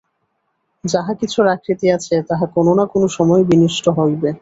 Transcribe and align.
যাহা 0.83 1.11
কিছুর 1.21 1.45
আকৃতি 1.47 1.87
আছে, 1.91 2.15
তাহা 2.29 2.45
কোন 2.55 2.67
না 2.75 2.85
কোন 2.93 3.03
সময়ে 3.17 3.43
বিনষ্ট 3.43 3.85
হইবে। 3.97 4.29